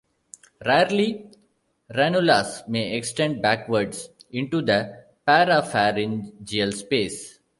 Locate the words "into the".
4.31-5.05